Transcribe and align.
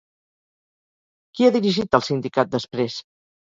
Qui 1.33 1.47
ha 1.49 1.53
dirigit 1.57 1.99
el 1.99 2.05
sindicat 2.07 2.51
després? 2.57 2.99